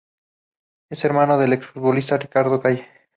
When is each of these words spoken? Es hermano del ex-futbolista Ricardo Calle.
Es 0.89 1.05
hermano 1.05 1.37
del 1.37 1.53
ex-futbolista 1.53 2.17
Ricardo 2.17 2.59
Calle. 2.59 2.87